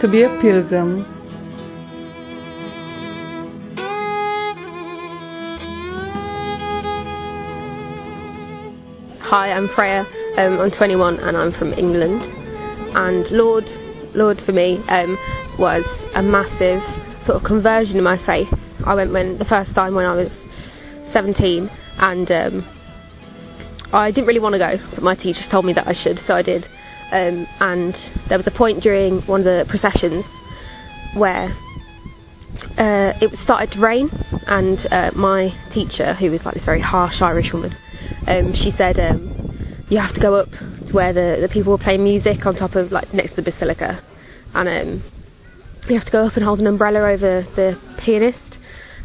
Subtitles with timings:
[0.00, 1.04] to be a pilgrim.
[9.20, 10.06] Hi, I'm Freya.
[10.38, 12.22] Um, I'm 21 and I'm from England.
[12.96, 13.68] And Lourdes,
[14.14, 15.18] Lourdes for me um,
[15.58, 16.82] was a massive
[17.26, 18.48] sort of conversion in my faith.
[18.86, 20.30] I went when the first time when I was
[21.12, 22.68] 17, and um,
[23.92, 26.34] I didn't really want to go, but my teachers told me that I should, so
[26.34, 26.66] I did.
[27.12, 27.94] Um, and
[28.28, 30.24] there was a point during one of the processions
[31.14, 31.52] where
[32.78, 34.10] uh, it started to rain,
[34.46, 37.76] and uh, my teacher, who was like this very harsh Irish woman,
[38.26, 39.32] um, she said, um,
[39.88, 42.76] "You have to go up to where the, the people were playing music on top
[42.76, 44.02] of like next to the basilica,
[44.54, 45.04] and um,
[45.88, 48.38] you have to go up and hold an umbrella over the pianist."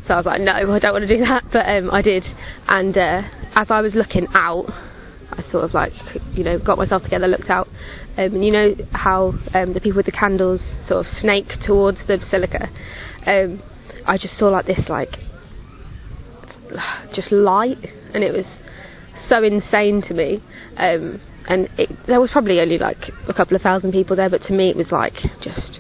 [0.07, 2.23] So I was like, "No, I don't want to do that," but um, I did.
[2.67, 3.23] And uh,
[3.55, 4.71] as I was looking out,
[5.37, 5.93] I sort of like,
[6.33, 7.67] you know, got myself together, looked out,
[8.17, 11.97] um, and you know how um, the people with the candles sort of snake towards
[12.07, 12.69] the basilica.
[13.25, 13.61] Um,
[14.05, 15.15] I just saw like this, like,
[17.13, 17.77] just light,
[18.13, 18.45] and it was
[19.29, 20.43] so insane to me.
[20.77, 24.43] Um, and it, there was probably only like a couple of thousand people there, but
[24.43, 25.79] to me it was like just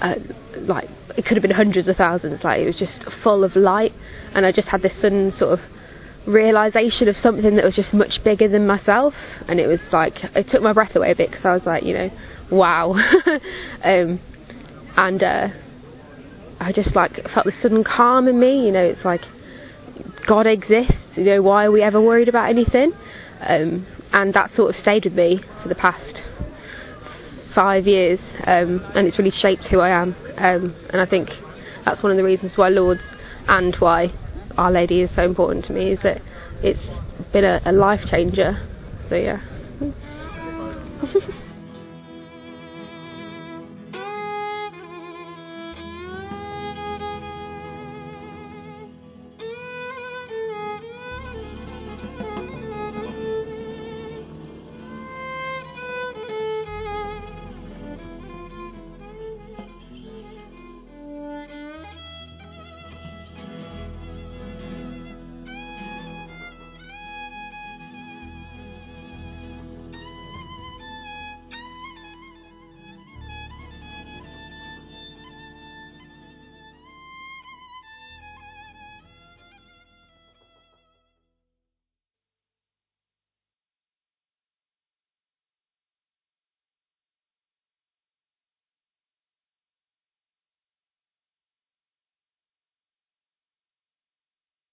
[0.00, 0.14] uh,
[0.60, 2.40] like it could have been hundreds of thousands.
[2.42, 3.92] Like it was just full of light,
[4.34, 5.60] and I just had this sudden sort of
[6.26, 9.14] realization of something that was just much bigger than myself,
[9.48, 11.84] and it was like it took my breath away a bit because I was like,
[11.84, 12.10] you know,
[12.50, 12.92] wow,
[13.84, 14.20] um,
[14.96, 15.48] and uh,
[16.60, 18.64] I just like felt this sudden calm in me.
[18.64, 19.22] You know, it's like
[20.26, 20.94] God exists.
[21.16, 22.92] You know, why are we ever worried about anything?
[23.40, 26.20] Um, and that sort of stayed with me for the past
[27.54, 30.14] five years, um, and it's really shaped who I am.
[30.36, 31.28] Um, and I think
[31.84, 33.02] that's one of the reasons why Lourdes
[33.48, 34.12] and why
[34.56, 36.20] Our Lady is so important to me is that
[36.62, 36.80] it's
[37.32, 38.58] been a, a life changer.
[39.08, 39.40] So yeah.